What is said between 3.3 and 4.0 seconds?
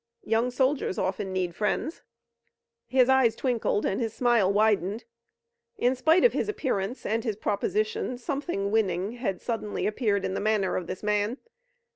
twinkled